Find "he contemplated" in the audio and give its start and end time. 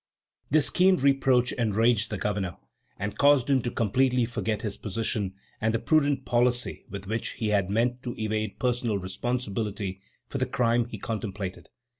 10.85-11.69